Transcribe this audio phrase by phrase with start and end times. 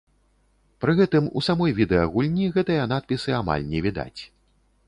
[0.85, 4.21] Пры гэтым у самой відэагульні гэтыя надпісы амаль не відаць.